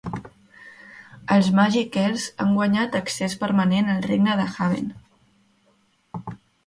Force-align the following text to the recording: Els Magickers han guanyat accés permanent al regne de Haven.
Els 1.35 1.49
Magickers 1.59 2.25
han 2.45 2.55
guanyat 2.59 2.97
accés 3.01 3.37
permanent 3.45 3.93
al 3.97 4.01
regne 4.07 4.39
de 4.41 4.49
Haven. 4.57 4.89